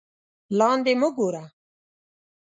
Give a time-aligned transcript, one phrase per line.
[0.57, 1.43] لاندې مه گوره